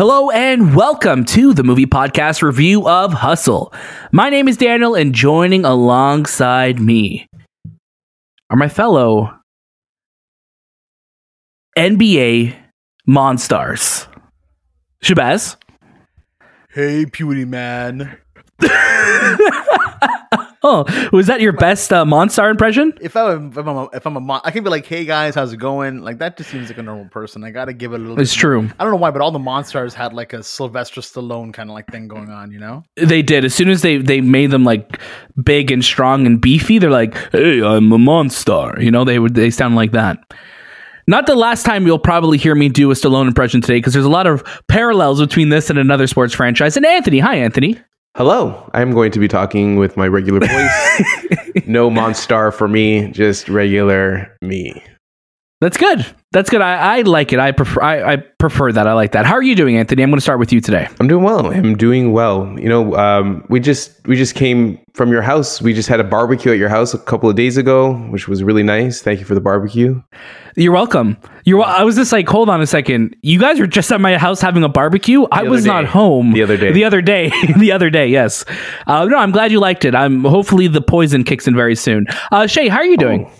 [0.00, 3.70] Hello and welcome to the movie podcast review of Hustle.
[4.12, 7.28] My name is Daniel, and joining alongside me
[8.48, 9.30] are my fellow
[11.76, 12.56] NBA
[13.06, 14.06] Monstars.
[15.04, 15.56] Shahbaz.
[16.70, 18.16] Hey, Pewdie Man.
[20.62, 22.92] Oh, was that your best uh, Monstar impression?
[23.00, 25.34] If, I, if I'm a, if I'm a mon- I can be like, hey guys,
[25.34, 26.02] how's it going?
[26.02, 27.44] Like that just seems like a normal person.
[27.44, 28.20] I gotta give it a little.
[28.20, 28.68] It's true.
[28.78, 31.74] I don't know why, but all the monsters had like a Sylvester Stallone kind of
[31.74, 32.50] like thing going on.
[32.50, 32.84] You know?
[32.96, 33.44] They did.
[33.44, 35.00] As soon as they they made them like
[35.42, 39.34] big and strong and beefy, they're like, "Hey, I'm a Monstar." You know, they would
[39.34, 40.18] they sound like that.
[41.06, 44.04] Not the last time you'll probably hear me do a Stallone impression today, because there's
[44.04, 46.76] a lot of parallels between this and another sports franchise.
[46.76, 47.80] And Anthony, hi Anthony.
[48.16, 51.66] Hello, I'm going to be talking with my regular voice.
[51.66, 54.82] no Monstar for me, just regular me.
[55.60, 56.06] That's good.
[56.32, 56.62] That's good.
[56.62, 57.38] I, I like it.
[57.38, 58.86] I prefer I, I prefer that.
[58.86, 59.26] I like that.
[59.26, 60.02] How are you doing, Anthony?
[60.02, 60.88] I'm going to start with you today.
[60.98, 61.52] I'm doing well.
[61.52, 62.46] I'm doing well.
[62.58, 65.60] You know, um, we just we just came from your house.
[65.60, 68.42] We just had a barbecue at your house a couple of days ago, which was
[68.42, 69.02] really nice.
[69.02, 70.00] Thank you for the barbecue.
[70.56, 71.18] You're welcome.
[71.44, 71.62] You're.
[71.62, 73.14] I was just like, hold on a second.
[73.20, 75.26] You guys were just at my house having a barbecue.
[75.30, 76.72] I was not home The other day.
[76.72, 77.32] The other day.
[77.58, 78.06] the other day.
[78.06, 78.46] Yes.
[78.86, 79.94] Uh, no, I'm glad you liked it.
[79.94, 80.24] I'm.
[80.24, 82.06] Hopefully, the poison kicks in very soon.
[82.32, 83.30] Uh, Shay, how are you doing?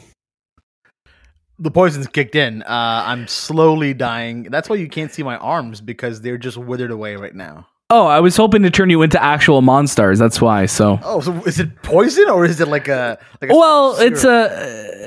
[1.61, 2.62] The poison's kicked in.
[2.62, 4.44] Uh, I'm slowly dying.
[4.44, 7.69] That's why you can't see my arms because they're just withered away right now.
[7.91, 10.19] Oh, I was hoping to turn you into actual monsters.
[10.19, 10.66] That's why.
[10.66, 11.00] So.
[11.02, 14.48] Oh, so is it poison or is it like a like a Well, it's a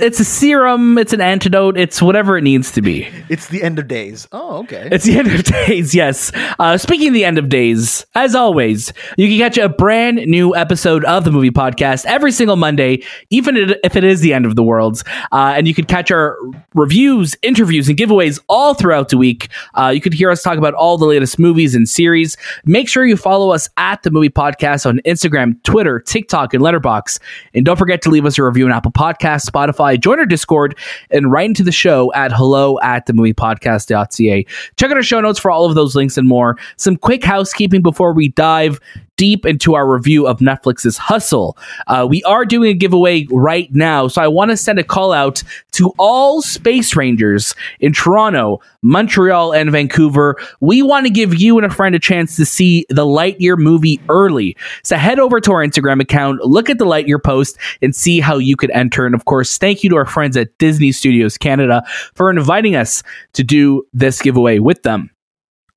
[0.06, 0.98] it's a serum.
[0.98, 1.78] It's an antidote.
[1.78, 3.08] It's whatever it needs to be.
[3.30, 4.28] it's the end of days.
[4.32, 4.90] Oh, okay.
[4.92, 6.32] It's the end of days, yes.
[6.60, 10.56] Uh, speaking of the end of days, as always, you can catch a brand new
[10.56, 14.56] episode of the movie podcast every single Monday, even if it is the end of
[14.56, 15.04] the world.
[15.32, 16.38] Uh, and you can catch our
[16.74, 19.48] reviews, interviews, and giveaways all throughout the week.
[19.76, 22.36] Uh, you could hear us talk about all the latest movies and series.
[22.74, 27.20] Make sure you follow us at the movie podcast on Instagram, Twitter, TikTok, and Letterboxd.
[27.54, 30.76] And don't forget to leave us a review on Apple Podcasts, Spotify, join our Discord,
[31.12, 34.44] and write into the show at hello at the movie podcast.ca.
[34.76, 36.58] Check out our show notes for all of those links and more.
[36.78, 38.80] Some quick housekeeping before we dive
[39.18, 41.58] deep into our review of Netflix's Hustle.
[41.88, 45.14] Uh, we are doing a giveaway right now, so I want to send a call
[45.14, 45.44] out
[45.74, 50.36] to all Space Rangers in Toronto, Montreal, and Vancouver.
[50.62, 54.00] We want to give you and a friend a chance to see the Lightyear movie
[54.10, 54.58] early.
[54.84, 58.38] So head over to our Instagram account, look at the Lightyear post, and see how
[58.38, 59.06] you could enter.
[59.06, 61.84] And of course, thank you to our friends at Disney Studios Canada
[62.16, 63.04] for inviting us
[63.34, 65.10] to do this giveaway with them.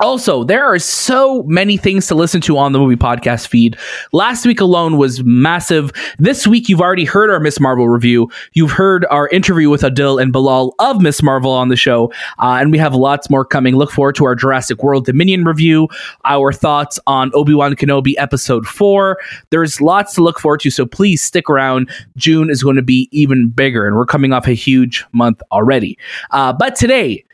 [0.01, 3.79] Also, there are so many things to listen to on the movie podcast feed.
[4.13, 5.91] Last week alone was massive.
[6.19, 7.61] This week, you've already heard our Ms.
[7.61, 8.31] Marvel review.
[8.53, 11.23] You've heard our interview with Adil and Bilal of Ms.
[11.23, 12.13] Marvel on the show.
[12.39, 13.77] Uh, and we have lots more coming.
[13.77, 15.89] Look forward to our Jurassic World Dominion review,
[16.27, 19.17] our thoughts on Obi Wan Kenobi episode four.
[19.49, 20.71] There's lots to look forward to.
[20.71, 21.91] So please stick around.
[22.19, 25.97] June is going to be even bigger, and we're coming off a huge month already.
[26.33, 27.25] Uh, but today,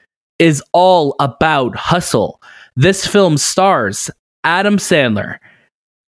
[0.42, 2.41] is all about hustle.
[2.76, 4.10] This film stars
[4.44, 5.38] Adam Sandler,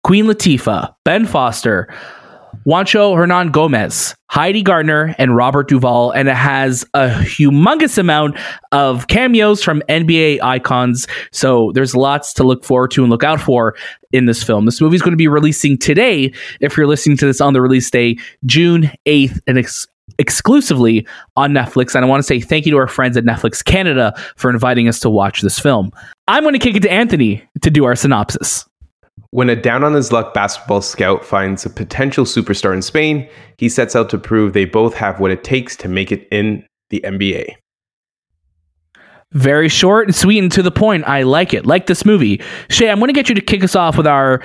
[0.02, 1.92] Queen Latifah, Ben Foster,
[2.66, 8.38] Juancho Hernangómez, Heidi Gardner, and Robert Duvall, and it has a humongous amount
[8.72, 11.06] of cameos from NBA icons.
[11.30, 13.74] So there's lots to look forward to and look out for
[14.12, 14.64] in this film.
[14.64, 16.32] This movie is going to be releasing today.
[16.60, 18.16] If you're listening to this on the release day,
[18.46, 19.86] June 8th, and ex-
[20.18, 21.94] exclusively on Netflix.
[21.94, 24.88] And I want to say thank you to our friends at Netflix Canada for inviting
[24.88, 25.90] us to watch this film.
[26.28, 28.64] I'm going to kick it to Anthony to do our synopsis.
[29.30, 33.68] When a down on his luck basketball scout finds a potential superstar in Spain, he
[33.68, 37.00] sets out to prove they both have what it takes to make it in the
[37.04, 37.54] NBA.
[39.32, 41.04] Very short and sweet and to the point.
[41.08, 41.66] I like it.
[41.66, 42.40] Like this movie.
[42.70, 44.40] Shay, I'm going to get you to kick us off with our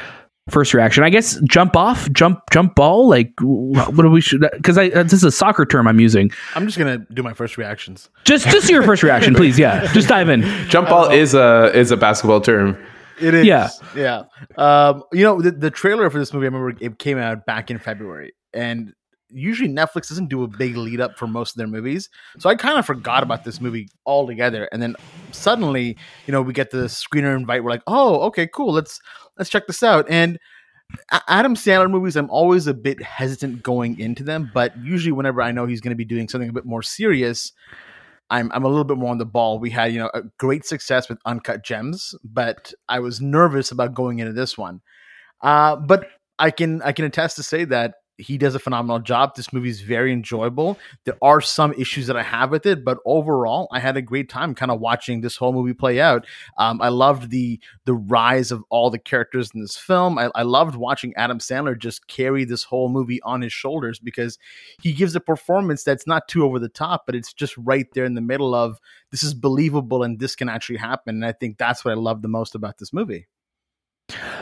[0.50, 1.04] first reaction.
[1.04, 3.08] I guess jump off, jump, jump ball.
[3.08, 4.42] Like what do we should?
[4.54, 6.32] Because I uh, this is a soccer term I'm using.
[6.56, 8.10] I'm just gonna do my first reactions.
[8.26, 9.58] Just just your first reaction, please.
[9.58, 10.42] Yeah, just dive in.
[10.70, 12.78] Jump ball is a is a basketball term.
[13.22, 13.46] It is.
[13.46, 13.70] Yeah.
[13.96, 14.24] Yeah.
[14.58, 17.70] Um, you know, the, the trailer for this movie, I remember it came out back
[17.70, 18.34] in February.
[18.54, 18.94] And
[19.30, 22.10] usually Netflix doesn't do a big lead up for most of their movies.
[22.38, 24.70] So I kind of forgot about this movie altogether.
[24.72, 24.96] And then
[25.32, 27.64] suddenly, you know, we get the screener invite.
[27.64, 28.74] We're like, oh, okay, cool.
[28.74, 29.00] Let's
[29.38, 30.06] let's check this out.
[30.10, 30.40] And
[31.28, 35.52] Adam Sandler movies, I'm always a bit hesitant going into them, but usually whenever I
[35.52, 37.52] know he's going to be doing something a bit more serious,
[38.30, 39.60] I'm I'm a little bit more on the ball.
[39.60, 43.94] We had you know a great success with Uncut Gems, but I was nervous about
[43.94, 44.82] going into this one.
[45.42, 49.36] Uh, but I can I can attest to say that he does a phenomenal job.
[49.36, 50.78] This movie is very enjoyable.
[51.06, 54.30] There are some issues that I have with it, but overall, I had a great
[54.30, 56.26] time kind of watching this whole movie play out.
[56.58, 60.18] Um, I loved the the rise of all the characters in this film.
[60.18, 64.38] I, I loved watching Adam Sandler just carry this whole movie on his shoulders because
[64.82, 68.06] he gives a performance that's not too over the top, but it's just right there
[68.06, 68.80] in the middle of
[69.12, 71.16] this is believable and this can actually happen.
[71.16, 73.28] And I think that's what I love the most about this movie.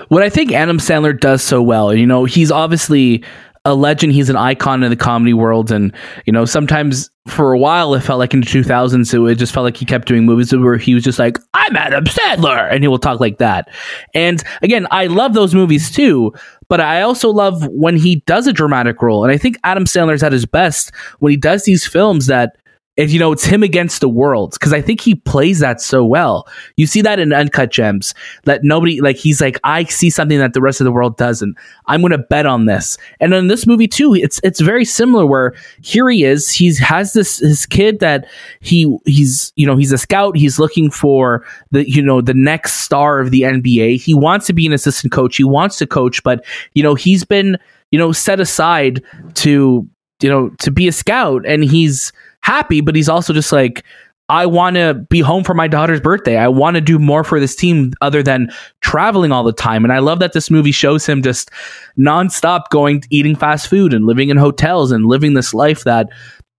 [0.08, 3.24] What I think Adam Sandler does so well, you know, he's obviously
[3.68, 4.14] a legend.
[4.14, 5.94] He's an icon in the comedy world, and
[6.26, 9.66] you know, sometimes for a while it felt like in the 2000s, it just felt
[9.66, 12.88] like he kept doing movies where he was just like, "I'm Adam Sandler," and he
[12.88, 13.68] will talk like that.
[14.14, 16.34] And again, I love those movies too,
[16.70, 20.24] but I also love when he does a dramatic role, and I think Adam Sandler's
[20.24, 22.56] at his best when he does these films that
[22.98, 26.04] and you know it's him against the world because i think he plays that so
[26.04, 26.48] well.
[26.76, 28.14] You see that in uncut gems
[28.44, 31.56] that nobody like he's like i see something that the rest of the world doesn't.
[31.88, 32.98] I'm gonna bet on this.
[33.20, 37.14] And in this movie too it's it's very similar where here he is he has
[37.14, 38.28] this his kid that
[38.60, 42.82] he he's you know he's a scout he's looking for the you know the next
[42.82, 46.24] star of the nba he wants to be an assistant coach he wants to coach
[46.24, 46.44] but
[46.74, 47.58] you know he's been
[47.92, 49.02] you know set aside
[49.36, 49.88] to
[50.22, 52.12] you know to be a scout and he's
[52.48, 53.84] happy, but he's also just like,
[54.30, 56.38] I want to be home for my daughter's birthday.
[56.38, 58.50] I want to do more for this team other than
[58.80, 59.84] traveling all the time.
[59.84, 61.52] And I love that this movie shows him just
[62.00, 66.08] nonstop going, eating fast food and living in hotels and living this life that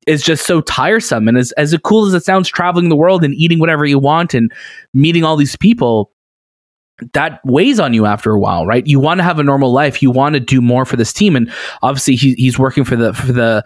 [0.06, 1.26] is just so tiresome.
[1.26, 4.34] And as, as cool as it sounds, traveling the world and eating whatever you want
[4.34, 4.52] and
[4.92, 6.10] meeting all these people,
[7.12, 8.86] that weighs on you after a while, right?
[8.86, 10.02] You want to have a normal life.
[10.02, 11.36] You want to do more for this team.
[11.36, 11.50] And
[11.82, 13.64] obviously he, he's working for the, for the,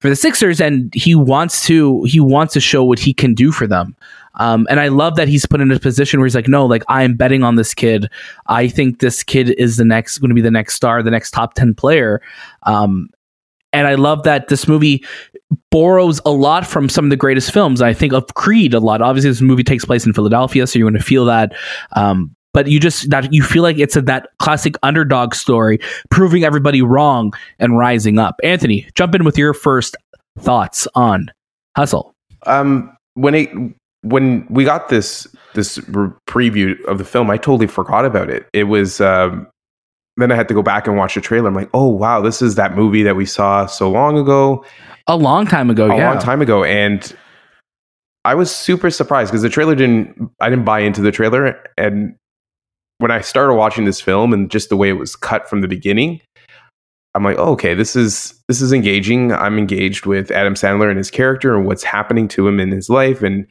[0.00, 3.52] for the Sixers, and he wants to he wants to show what he can do
[3.52, 3.94] for them.
[4.34, 6.82] Um, and I love that he's put in a position where he's like, no, like
[6.88, 8.10] I am betting on this kid.
[8.48, 11.30] I think this kid is the next going to be the next star, the next
[11.30, 12.20] top ten player.
[12.64, 13.10] Um,
[13.72, 15.04] and I love that this movie
[15.70, 17.80] borrows a lot from some of the greatest films.
[17.80, 19.02] I think of Creed a lot.
[19.02, 21.54] Obviously, this movie takes place in Philadelphia, so you're going to feel that.
[21.94, 25.78] Um, but you just that you feel like it's a, that classic underdog story,
[26.10, 28.36] proving everybody wrong and rising up.
[28.42, 29.96] Anthony, jump in with your first
[30.38, 31.30] thoughts on
[31.76, 32.14] Hustle.
[32.46, 33.50] Um, when it
[34.02, 38.46] when we got this this re- preview of the film, I totally forgot about it.
[38.52, 39.46] It was um,
[40.16, 41.48] then I had to go back and watch the trailer.
[41.48, 44.64] I'm like, oh wow, this is that movie that we saw so long ago,
[45.06, 45.92] a long time ago, yeah.
[45.92, 47.14] a yeah, long time ago, and
[48.24, 50.30] I was super surprised because the trailer didn't.
[50.40, 52.14] I didn't buy into the trailer, and
[53.02, 55.66] when I started watching this film and just the way it was cut from the
[55.66, 56.20] beginning,
[57.16, 59.32] I'm like, oh, okay, this is this is engaging.
[59.32, 62.88] I'm engaged with Adam Sandler and his character and what's happening to him in his
[62.88, 63.20] life.
[63.20, 63.48] And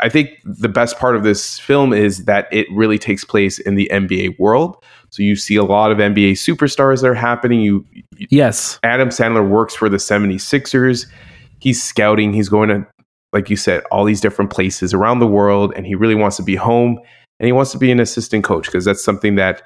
[0.00, 3.74] I think the best part of this film is that it really takes place in
[3.74, 4.82] the NBA world.
[5.10, 7.60] So you see a lot of NBA superstars that are happening.
[7.60, 7.84] You
[8.30, 8.78] Yes.
[8.82, 11.06] Adam Sandler works for the 76ers.
[11.58, 12.86] He's scouting, he's going to
[13.32, 16.42] like you said, all these different places around the world and he really wants to
[16.42, 16.98] be home
[17.40, 19.62] and he wants to be an assistant coach because that's something that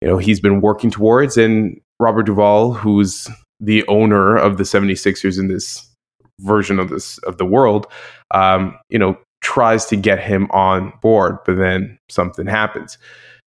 [0.00, 1.36] you know he's been working towards.
[1.36, 3.26] And Robert Duvall who's
[3.58, 5.84] the owner of the 76ers in this
[6.40, 7.88] version of this of the world
[8.30, 12.98] um, you know tries to get him on board but then something happens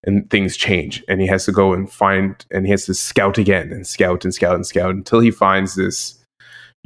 [0.05, 1.05] and things change.
[1.09, 4.25] And he has to go and find and he has to scout again and scout
[4.25, 6.19] and scout and scout until he finds this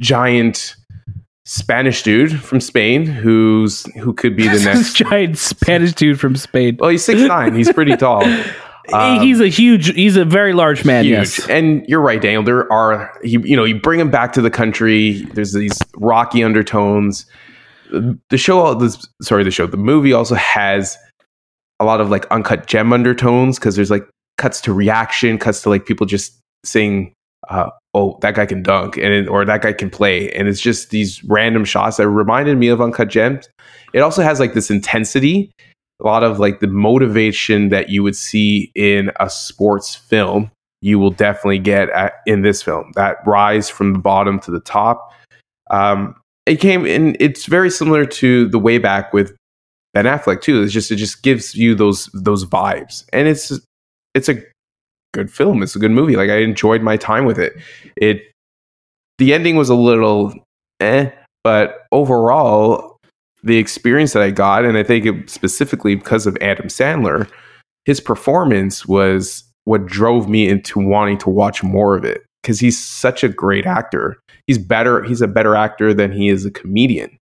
[0.01, 0.75] giant
[1.45, 6.77] Spanish dude from Spain who's who could be the next giant Spanish dude from Spain.
[6.79, 7.55] Well, he's six nine.
[7.55, 8.23] He's pretty tall.
[8.93, 9.93] Um, he's a huge.
[9.93, 11.05] He's a very large man.
[11.05, 11.39] huge.
[11.39, 11.49] Yes.
[11.49, 12.43] And you're right, Daniel.
[12.43, 15.23] There are you you know you bring him back to the country.
[15.33, 17.25] There's these rocky undertones.
[17.91, 20.97] The show, all this sorry, the show, the movie also has
[21.79, 25.69] a lot of like uncut gem undertones because there's like cuts to reaction, cuts to
[25.69, 27.13] like people just saying
[27.49, 30.89] uh, oh, that guy can dunk, and or that guy can play, and it's just
[30.89, 33.49] these random shots that reminded me of Uncut Gems.
[33.93, 35.49] It also has like this intensity,
[36.01, 40.51] a lot of like the motivation that you would see in a sports film.
[40.81, 44.59] You will definitely get at, in this film that rise from the bottom to the
[44.59, 45.13] top.
[45.71, 47.15] Um, it came in.
[47.19, 49.35] It's very similar to the way back with
[49.93, 50.61] Ben Affleck too.
[50.61, 53.57] It's just it just gives you those those vibes, and it's
[54.13, 54.43] it's a
[55.15, 55.63] good film.
[55.63, 56.15] It's a good movie.
[56.15, 57.53] Like I enjoyed my time with it.
[57.95, 58.21] It
[59.17, 60.33] the ending was a little
[60.81, 61.09] eh,
[61.43, 62.99] but overall
[63.43, 67.29] the experience that I got, and I think it, specifically because of Adam Sandler,
[67.85, 72.77] his performance was what drove me into wanting to watch more of it because he's
[72.77, 74.19] such a great actor.
[74.47, 75.03] He's better.
[75.03, 77.17] He's a better actor than he is a comedian,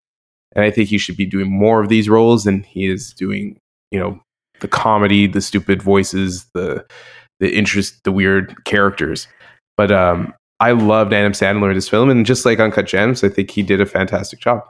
[0.55, 3.57] and I think he should be doing more of these roles than he is doing.
[3.91, 4.21] You know,
[4.59, 6.85] the comedy, the stupid voices, the
[7.39, 9.27] the interest, the weird characters.
[9.77, 13.29] But um, I loved Adam Sandler in this film, and just like Uncut Gems, I
[13.29, 14.63] think he did a fantastic job.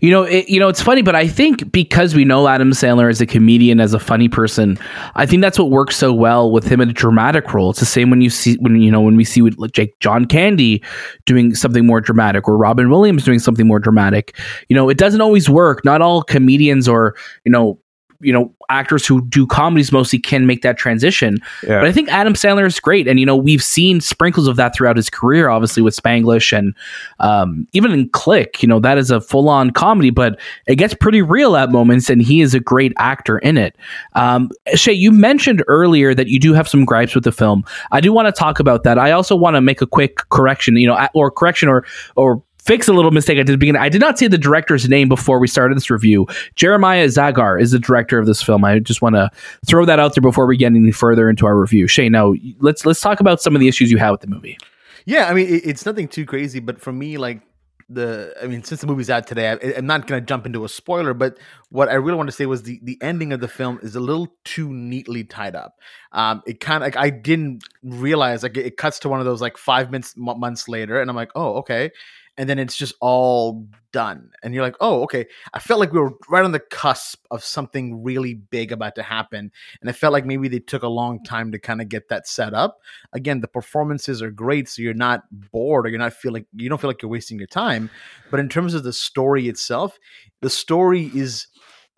[0.00, 3.10] You know, it, you know, it's funny, but I think because we know Adam Sandler
[3.10, 4.78] as a comedian, as a funny person,
[5.16, 7.70] I think that's what works so well with him in a dramatic role.
[7.70, 9.98] It's the same when you see when you know when we see with like Jake
[10.00, 10.82] John Candy
[11.26, 14.38] doing something more dramatic or Robin Williams doing something more dramatic.
[14.68, 15.84] You know, it doesn't always work.
[15.84, 17.78] Not all comedians or you know
[18.22, 21.38] you know actors who do comedies mostly can make that transition.
[21.62, 21.80] Yeah.
[21.80, 24.74] But I think Adam Sandler is great, and you know we've seen sprinkles of that
[24.74, 26.74] throughout his career, obviously with Spanglish and
[27.20, 28.62] um, even in Click.
[28.62, 32.08] You know that is a full on comedy, but it gets pretty real at moments,
[32.08, 33.76] and he is a great actor in it.
[34.14, 37.64] Um, Shay, you mentioned earlier that you do have some gripes with the film.
[37.90, 38.98] I do want to talk about that.
[38.98, 41.84] I also want to make a quick correction, you know, or correction or
[42.16, 43.82] or fix a little mistake I did at the beginning.
[43.82, 46.26] I did not say the director's name before we started this review.
[46.54, 48.64] Jeremiah Zagar is the director of this film.
[48.64, 49.30] I just want to
[49.66, 51.86] throw that out there before we get any further into our review.
[51.88, 54.58] Shane, now let's let's talk about some of the issues you have with the movie.
[55.04, 57.42] Yeah, I mean, it, it's nothing too crazy, but for me, like
[57.88, 60.64] the, I mean, since the movie's out today, I, I'm not going to jump into
[60.64, 61.38] a spoiler, but
[61.70, 64.00] what I really want to say was the the ending of the film is a
[64.00, 65.78] little too neatly tied up.
[66.12, 69.26] Um, it kind of like I didn't realize like it, it cuts to one of
[69.26, 71.90] those like five minutes m- months later, and I'm like, oh, okay,
[72.38, 75.26] and then it's just all done and you're like oh okay.
[75.52, 79.02] I felt like we were right on the cusp of something really big about to
[79.02, 82.08] happen and i felt like maybe they took a long time to kind of get
[82.08, 82.78] that set up.
[83.12, 86.80] Again the performances are great so you're not bored or you're not feeling you don't
[86.80, 87.90] feel like you're wasting your time
[88.30, 89.98] but in terms of the story itself
[90.40, 91.46] the story is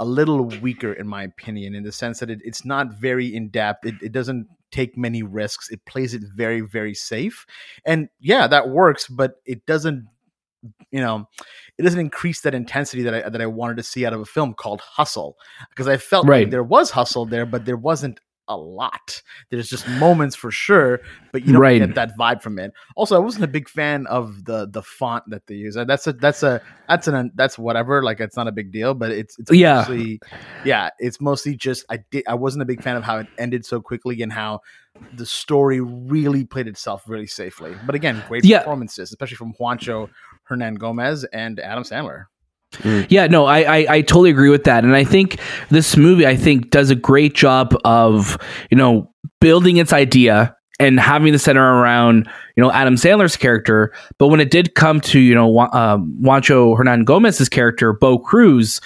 [0.00, 3.48] a little weaker in my opinion in the sense that it, it's not very in
[3.48, 7.46] depth it, it doesn't take many risks it plays it very very safe
[7.86, 10.04] and yeah that works but it doesn't
[10.90, 11.28] you know,
[11.78, 14.24] it doesn't increase that intensity that I that I wanted to see out of a
[14.24, 15.36] film called Hustle
[15.70, 16.44] because I felt Right.
[16.44, 19.22] like there was hustle there, but there wasn't a lot.
[19.50, 21.00] There's just moments for sure,
[21.32, 21.78] but you don't Right.
[21.78, 22.72] get that vibe from it.
[22.94, 25.74] Also, I wasn't a big fan of the the font that they use.
[25.74, 28.02] That's a that's a that's an that's whatever.
[28.02, 29.76] Like it's not a big deal, but it's it's Yeah.
[29.78, 30.20] mostly
[30.62, 30.90] yeah.
[30.98, 33.80] It's mostly just I did I wasn't a big fan of how it ended so
[33.80, 34.60] quickly and how
[35.10, 37.78] the story really played itself really safely.
[37.80, 38.58] But again, great Yeah.
[38.58, 40.08] performances, especially from Juancho
[40.50, 42.26] Hernangómez and Adam Sandler.
[43.08, 45.38] Yeah, no, I, I I totally agree with that, and I think
[45.70, 48.36] this movie I think does a great job of
[48.70, 53.92] you know building its idea and having the center around you know Adam Sandler's character,
[54.18, 58.80] but when it did come to you know um, Juancho Hernangómez's character Bo Cruz.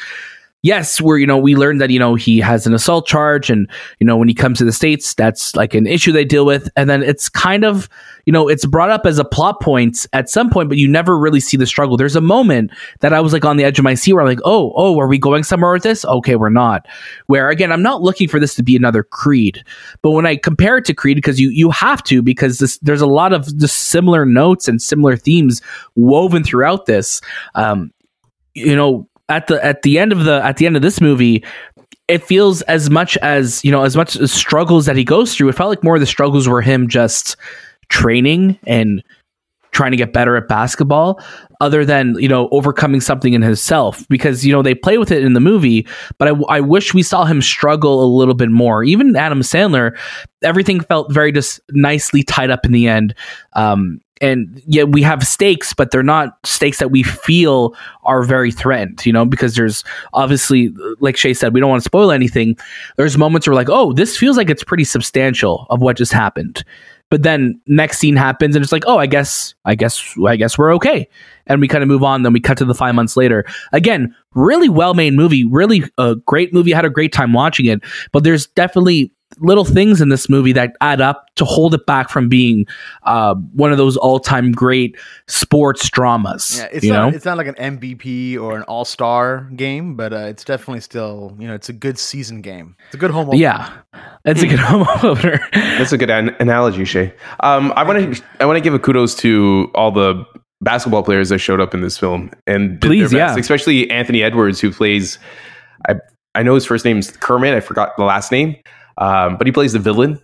[0.63, 3.71] Yes, where you know we learned that you know he has an assault charge, and
[4.01, 6.69] you know when he comes to the states, that's like an issue they deal with,
[6.77, 7.89] and then it's kind of
[8.27, 11.17] you know it's brought up as a plot point at some point, but you never
[11.17, 11.97] really see the struggle.
[11.97, 14.29] There's a moment that I was like on the edge of my seat where I'm
[14.29, 16.05] like, oh, oh, are we going somewhere with this?
[16.05, 16.89] Okay, we're not.
[17.27, 19.63] Where again, I'm not looking for this to be another Creed,
[20.03, 23.01] but when I compare it to Creed, because you you have to, because this there's
[23.01, 25.63] a lot of similar notes and similar themes
[25.95, 27.21] woven throughout this.
[27.55, 27.93] Um,
[28.55, 31.45] you know, at the at the end of the at the end of this movie,
[32.09, 35.49] it feels as much as you know as much as struggles that he goes through.
[35.49, 37.37] It felt like more of the struggles were him just
[37.89, 39.03] training and
[39.71, 41.21] trying to get better at basketball
[41.61, 45.23] other than you know overcoming something in himself because you know they play with it
[45.23, 45.87] in the movie
[46.19, 49.97] but I, I wish we saw him struggle a little bit more even adam sandler
[50.43, 53.15] everything felt very just nicely tied up in the end
[53.55, 58.51] um, and yet we have stakes but they're not stakes that we feel are very
[58.51, 59.85] threatened you know because there's
[60.15, 62.57] obviously like shay said we don't want to spoil anything.
[62.97, 66.65] There's moments where like oh this feels like it's pretty substantial of what just happened.
[67.11, 70.59] But then next scene happens and it's like oh i guess i guess i guess
[70.59, 71.09] we're okay.
[71.47, 73.45] And we kind of move on then we cut to the five months later.
[73.73, 76.75] Again really well made movie really a great movie.
[76.75, 77.81] I had a great time watching it
[78.13, 82.09] but there's definitely little things in this movie that add up to hold it back
[82.11, 82.67] from being
[83.05, 84.97] uh, one of those all-time great
[85.29, 88.85] sports dramas Yeah, it's you not know it's not like an MVP or an All
[88.85, 92.77] Star game, but uh, it's definitely still you know it's a good season game.
[92.87, 93.29] It's a good home.
[93.29, 93.39] opener.
[93.41, 93.73] yeah
[94.25, 97.15] it's a good home opener That's a good an- analogy, Shay.
[97.41, 100.25] Um, I want to I want to give a kudos to all the
[100.61, 103.41] basketball players that showed up in this film and did Please, their best, yeah.
[103.41, 105.19] especially Anthony Edwards, who plays.
[105.89, 105.95] I
[106.35, 107.55] I know his first name's Kermit.
[107.55, 108.57] I forgot the last name,
[108.99, 110.21] um, but he plays the villain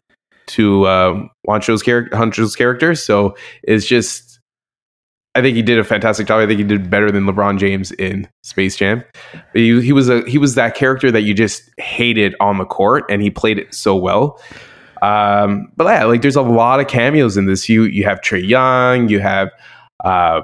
[0.46, 2.16] to um, Juancho's character.
[2.16, 2.94] Juancho's character.
[2.94, 4.32] So it's just.
[5.36, 6.40] I think he did a fantastic job.
[6.40, 9.02] I think he did better than LeBron James in Space Jam.
[9.32, 12.64] But he, he was a he was that character that you just hated on the
[12.64, 14.40] court, and he played it so well.
[15.02, 17.68] Um, but yeah, like there's a lot of cameos in this.
[17.68, 19.50] You you have Trae Young, you have
[20.04, 20.42] uh,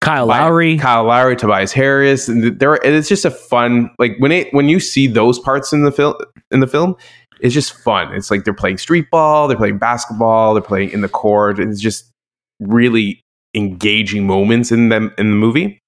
[0.00, 4.32] kyle lowry Kyle Lowry, Tobias Harris, and there and it's just a fun like when
[4.32, 6.14] it when you see those parts in the film
[6.50, 6.96] in the film,
[7.44, 8.12] it's just fun.
[8.14, 11.60] It's like they're playing street ball, they're playing basketball, they're playing in the court.
[11.60, 12.10] It's just
[12.58, 13.20] really
[13.54, 15.80] engaging moments in them in the movie.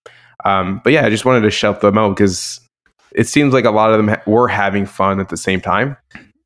[0.44, 2.60] Um, but yeah, I just wanted to shout them out because
[3.12, 5.96] it seems like a lot of them ha- were having fun at the same time.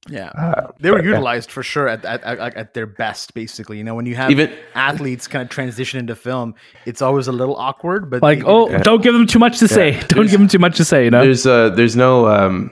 [0.08, 1.10] Yeah, Uh, they were but, yeah.
[1.10, 3.34] utilized for sure at, at, at, at their best.
[3.34, 6.54] Basically, you know, when you have Even athletes kind of transition into film,
[6.86, 8.08] it's always a little awkward.
[8.10, 9.92] But Like, they- oh, don't give them too much to say.
[10.00, 11.04] Don't There's- give them too much to say.
[11.04, 11.22] You know.
[11.22, 12.70] there's uh there's no um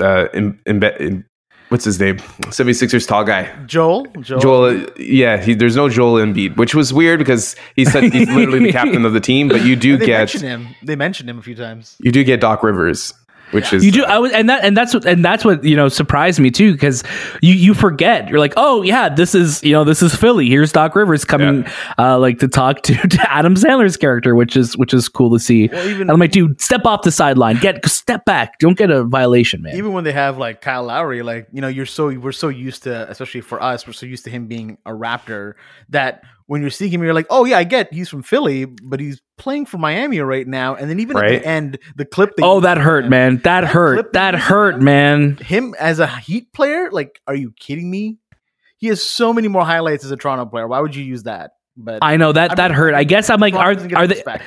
[0.00, 1.24] uh in, in, in
[1.68, 6.14] what's his name 76ers tall guy Joel, Joel, Joel, uh, yeah, he, there's no Joel
[6.14, 9.48] Embiid, which was weird because he said he's literally the captain of the team.
[9.48, 10.68] But you do they get mentioned him.
[10.82, 11.96] They mentioned him a few times.
[12.00, 13.12] you do get Doc Rivers,
[13.52, 15.76] which is You do, I was, and that, and that's what, and that's what you
[15.76, 17.04] know surprised me too, because
[17.40, 20.48] you you forget you're like, oh yeah, this is you know this is Philly.
[20.48, 21.66] Here's Doc Rivers coming,
[21.98, 25.38] uh, like to talk to, to Adam Sandler's character, which is which is cool to
[25.38, 25.68] see.
[25.68, 28.90] Well, even and I'm like, dude, step off the sideline, get step back, don't get
[28.90, 29.76] a violation, man.
[29.76, 32.82] even when they have like Kyle Lowry, like you know, you're so we're so used
[32.84, 35.54] to, especially for us, we're so used to him being a Raptor
[35.90, 39.00] that when you're seeing him, you're like, oh yeah, I get he's from Philly, but
[39.00, 40.74] he's playing for Miami right now.
[40.74, 42.36] And then even at the end, the clip.
[42.36, 43.36] They oh, that hurt, him- man.
[43.36, 44.12] That, That hurt.
[44.12, 44.84] That of hurt, him?
[44.84, 45.36] man.
[45.38, 48.18] Him as a Heat player, like, are you kidding me?
[48.78, 50.68] He has so many more highlights as a Toronto player.
[50.68, 51.52] Why would you use that?
[51.76, 52.94] But I know that that hurt.
[52.94, 54.04] I guess I'm like, are are the they?
[54.06, 54.44] respect.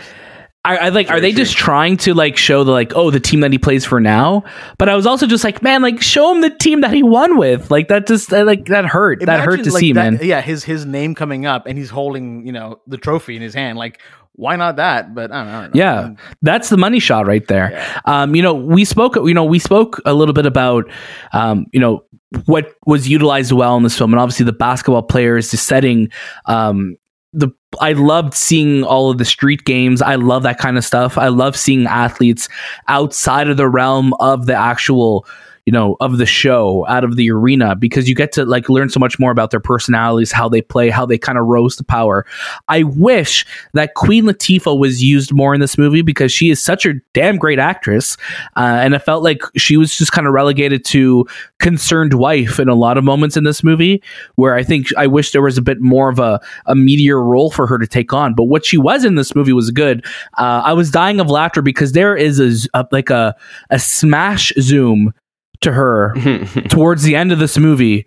[0.69, 1.43] I, I like, are they true.
[1.43, 4.43] just trying to like show the like, oh, the team that he plays for now?
[4.77, 7.37] But I was also just like, man, like show him the team that he won
[7.37, 7.71] with.
[7.71, 9.25] Like that just like that hurt.
[9.25, 10.19] that hurt to like, see, that- man.
[10.21, 13.55] Yeah, his his name coming up and he's holding you know the trophy in his
[13.55, 13.77] hand.
[13.79, 13.99] Like,
[14.33, 15.15] why not that?
[15.15, 15.79] But I don't, I don't know.
[15.79, 17.71] Yeah, that's the money shot right there.
[17.71, 17.99] Yeah.
[18.05, 19.15] Um, you know, we spoke.
[19.15, 20.85] You know, we spoke a little bit about,
[21.33, 22.05] um, you know,
[22.45, 26.11] what was utilized well in this film, and obviously the basketball players, the setting.
[26.45, 26.95] Um,
[27.33, 30.01] the I loved seeing all of the street games.
[30.01, 31.17] I love that kind of stuff.
[31.17, 32.49] I love seeing athletes
[32.87, 35.27] outside of the realm of the actual
[35.69, 38.89] you know of the show out of the arena because you get to like learn
[38.89, 41.83] so much more about their personalities how they play how they kind of rose to
[41.83, 42.25] power.
[42.69, 46.87] I wish that queen latifah was used more in this movie because she is such
[46.87, 48.17] a damn great actress
[48.57, 51.27] uh, and it felt like she was just kind of relegated to
[51.59, 54.01] concerned wife in a lot of moments in this movie
[54.37, 57.51] where i think i wish there was a bit more of a, a meteor role
[57.51, 58.33] for her to take on.
[58.33, 60.03] But what she was in this movie was good.
[60.39, 63.35] Uh, i was dying of laughter because there is a, a like a,
[63.69, 65.13] a smash zoom
[65.61, 66.13] to her
[66.69, 68.05] towards the end of this movie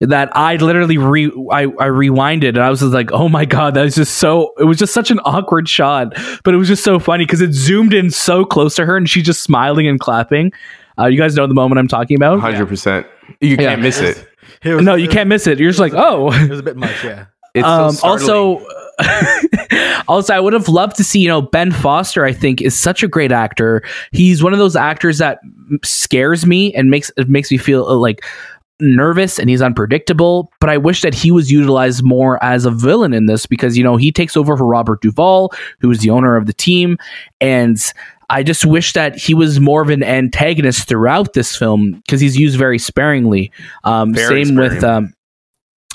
[0.00, 3.74] that I literally re I, I rewinded and I was just like, oh my god,
[3.74, 6.84] that was just so it was just such an awkward shot, but it was just
[6.84, 9.98] so funny because it zoomed in so close to her and she's just smiling and
[9.98, 10.52] clapping.
[10.98, 12.40] Uh, you guys know the moment I'm talking about?
[12.40, 13.06] hundred percent.
[13.40, 13.56] You Yeah.
[13.56, 14.26] can't miss it.
[14.62, 15.58] It was- No, it you was- can't miss it.
[15.60, 16.32] You're just like, oh.
[16.32, 17.04] It was a bit much.
[17.04, 17.26] Yeah.
[17.54, 18.66] It's um, so also
[20.08, 23.02] also i would have loved to see you know ben foster i think is such
[23.02, 23.82] a great actor
[24.12, 25.38] he's one of those actors that
[25.84, 28.24] scares me and makes it makes me feel uh, like
[28.80, 33.12] nervous and he's unpredictable but i wish that he was utilized more as a villain
[33.12, 36.36] in this because you know he takes over for robert duvall who is the owner
[36.36, 36.96] of the team
[37.40, 37.92] and
[38.30, 42.36] I just wish that he was more of an antagonist throughout this film because he's
[42.36, 43.50] used very sparingly.
[43.84, 45.14] Um, Very same with um,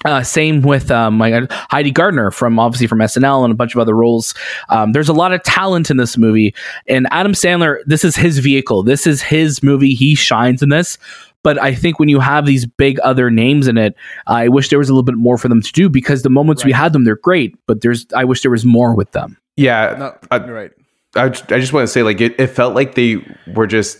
[0.05, 3.79] uh, same with um, like Heidi Gardner from obviously from SNL and a bunch of
[3.79, 4.33] other roles.
[4.69, 6.53] Um, there's a lot of talent in this movie,
[6.87, 7.77] and Adam Sandler.
[7.85, 8.83] This is his vehicle.
[8.83, 9.93] This is his movie.
[9.93, 10.97] He shines in this.
[11.41, 13.95] But I think when you have these big other names in it,
[14.27, 16.63] I wish there was a little bit more for them to do because the moments
[16.63, 17.57] we had them, they're great.
[17.67, 19.37] But there's, I wish there was more with them.
[19.57, 19.93] yeah.
[20.31, 20.71] No, you're right.
[21.17, 21.29] I, I
[21.59, 23.17] just want to say like it, it felt like they
[23.53, 23.97] were just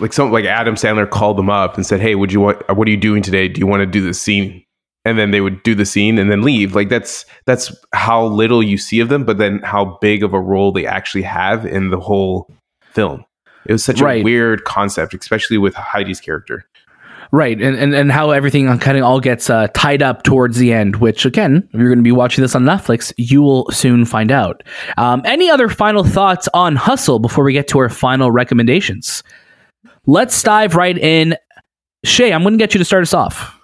[0.00, 2.66] like some like Adam Sandler called them up and said, "Hey, would you want?
[2.74, 3.46] What are you doing today?
[3.46, 4.64] Do you want to do the scene?"
[5.06, 6.74] And then they would do the scene and then leave.
[6.74, 10.40] Like that's that's how little you see of them, but then how big of a
[10.40, 12.50] role they actually have in the whole
[12.90, 13.24] film.
[13.66, 14.20] It was such Right.
[14.20, 16.66] a weird concept, especially with Heidi's character.
[17.32, 20.72] Right, and and, and how everything kind of all gets uh, tied up towards the
[20.72, 20.96] end.
[20.96, 24.32] Which again, if you're going to be watching this on Netflix, you will soon find
[24.32, 24.64] out.
[24.98, 29.22] Um, any other final thoughts on Hustle before we get to our final recommendations?
[30.06, 31.36] Let's dive right in.
[32.04, 33.56] Shay, I'm going to get you to start us off.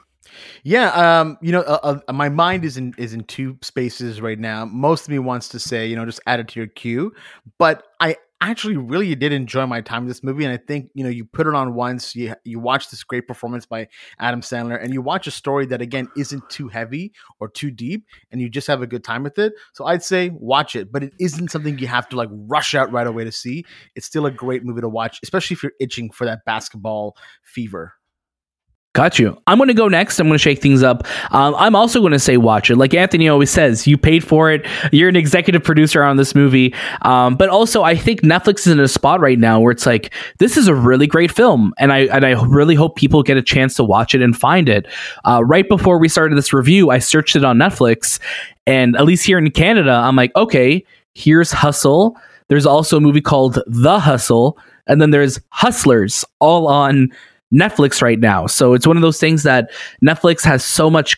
[0.68, 4.38] Yeah, um, you know, uh, uh, my mind is in is in two spaces right
[4.38, 4.64] now.
[4.64, 7.12] Most of me wants to say, you know, just add it to your queue,
[7.56, 11.04] but I actually really did enjoy my time with this movie, and I think you
[11.04, 13.86] know, you put it on once, you you watch this great performance by
[14.18, 18.04] Adam Sandler, and you watch a story that again isn't too heavy or too deep,
[18.32, 19.52] and you just have a good time with it.
[19.72, 22.90] So I'd say watch it, but it isn't something you have to like rush out
[22.90, 23.64] right away to see.
[23.94, 27.95] It's still a great movie to watch, especially if you're itching for that basketball fever.
[28.96, 29.36] Got you.
[29.46, 30.18] I'm going to go next.
[30.18, 31.06] I'm going to shake things up.
[31.30, 32.76] Um, I'm also going to say watch it.
[32.76, 34.66] Like Anthony always says, you paid for it.
[34.90, 36.74] You're an executive producer on this movie.
[37.02, 40.14] Um, but also, I think Netflix is in a spot right now where it's like
[40.38, 43.42] this is a really great film, and I and I really hope people get a
[43.42, 44.86] chance to watch it and find it.
[45.26, 48.18] Uh, right before we started this review, I searched it on Netflix,
[48.66, 50.82] and at least here in Canada, I'm like, okay,
[51.14, 52.16] here's Hustle.
[52.48, 54.56] There's also a movie called The Hustle,
[54.86, 57.10] and then there's Hustlers, all on
[57.54, 58.46] Netflix right now.
[58.46, 59.70] So it's one of those things that
[60.04, 61.16] Netflix has so much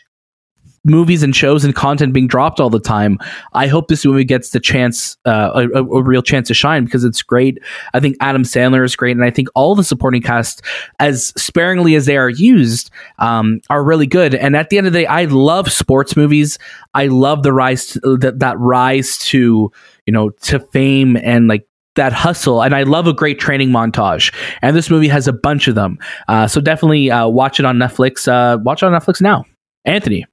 [0.85, 3.19] movies and shows and content being dropped all the time.
[3.53, 7.05] I hope this movie gets the chance, uh, a, a, real chance to shine because
[7.05, 7.59] it's great.
[7.95, 10.63] I think Adam Sandler is great, and I think all the supporting cast,
[10.99, 14.35] as sparingly as they are used, um, are really good.
[14.35, 16.59] And at the end of the day, I love sports movies.
[16.95, 19.71] I love the rise to, that that rise to
[20.07, 21.67] you know to fame and like
[21.99, 25.69] that hustle and i love a great training montage and this movie has a bunch
[25.69, 29.21] of them uh, so definitely uh, watch it on netflix uh, watch it on netflix
[29.21, 29.45] now
[29.85, 30.25] anthony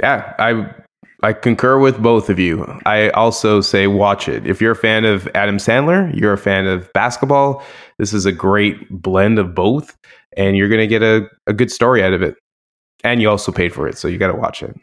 [0.00, 0.72] yeah, I
[1.22, 2.64] I concur with both of you.
[2.84, 4.46] I also say watch it.
[4.46, 7.62] If you're a fan of Adam Sandler, you're a fan of basketball,
[7.98, 9.96] this is a great blend of both,
[10.36, 12.36] and you're going to get a, a good story out of it
[13.04, 14.76] and you also paid for it, so you got to watch it.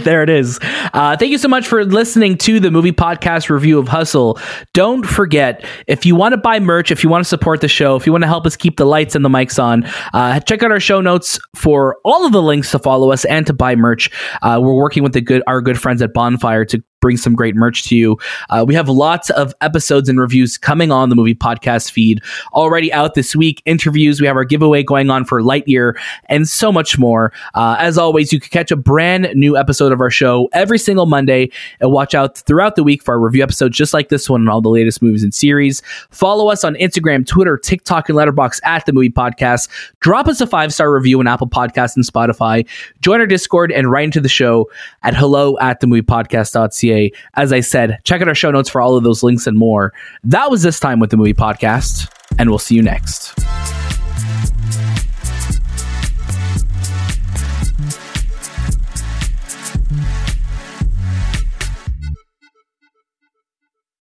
[0.04, 0.58] there it is.
[0.92, 4.38] Uh, thank you so much for listening to the movie podcast review of Hustle.
[4.74, 7.96] Don't forget, if you want to buy merch, if you want to support the show,
[7.96, 10.62] if you want to help us keep the lights and the mics on, uh, check
[10.62, 13.74] out our show notes for all of the links to follow us and to buy
[13.74, 14.10] merch.
[14.42, 17.54] Uh, we're working with the good our good friends at Bonfire to bring some great
[17.54, 18.16] merch to you.
[18.48, 22.22] Uh, we have lots of episodes and reviews coming on the movie podcast feed
[22.54, 23.60] already out this week.
[23.66, 25.94] Interviews, we have our giveaway going on for Lightyear,
[26.26, 27.32] and so much more.
[27.54, 31.04] Uh, as always, you can catch a brand new episode of our show every single
[31.04, 34.40] Monday and watch out throughout the week for our review episodes just like this one
[34.40, 35.82] and all the latest movies and series.
[36.10, 39.68] Follow us on Instagram, Twitter, TikTok, and Letterboxd at the movie podcast.
[39.98, 42.66] Drop us a five star review on Apple Podcasts and Spotify.
[43.00, 44.70] Join our Discord and write into the show
[45.02, 46.91] at hello at the movie podcast.ca.
[47.34, 49.92] As I said, check out our show notes for all of those links and more.
[50.24, 53.38] That was this time with the movie podcast, and we'll see you next.